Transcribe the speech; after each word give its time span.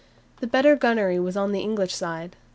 The 0.39 0.47
better 0.47 0.75
gunnery 0.75 1.19
was 1.19 1.37
on 1.37 1.51
the 1.51 1.59
English 1.61 1.93
side. 1.93 2.35